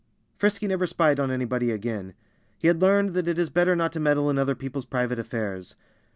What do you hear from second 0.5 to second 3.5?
never spied on anybody again. He had learned that it